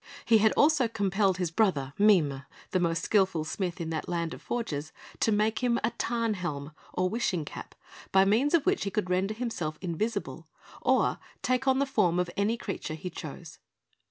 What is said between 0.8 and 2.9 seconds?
compelled his brother, Mime, the